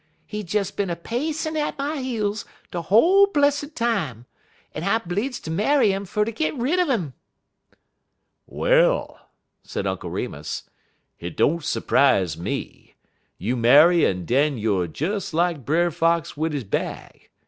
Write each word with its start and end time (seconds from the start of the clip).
He 0.25 0.41
des 0.41 0.65
bin 0.75 0.89
a 0.89 0.95
pacin' 0.95 1.55
at 1.55 1.77
my 1.77 1.97
heels 1.97 2.43
de 2.71 2.81
whole 2.81 3.27
blessed 3.27 3.75
time, 3.75 4.25
en 4.73 4.83
I 4.83 4.97
bleedz 4.97 5.39
ter 5.39 5.51
marry 5.51 5.93
'im 5.93 6.05
fer 6.05 6.25
git 6.25 6.55
rid 6.55 6.79
un 6.79 6.89
'im." 6.89 7.13
"Well," 8.47 9.29
said 9.61 9.85
Uncle 9.85 10.09
Remus, 10.09 10.63
"hit 11.17 11.37
don't 11.37 11.63
s'prize 11.63 12.35
me. 12.35 12.95
You 13.37 13.55
marry 13.55 14.03
en 14.03 14.25
den 14.25 14.57
youer 14.57 14.87
des 14.87 15.35
lak 15.37 15.59
Brer 15.63 15.91
Fox 15.91 16.35
wid 16.35 16.53
he 16.53 16.63
bag. 16.63 17.29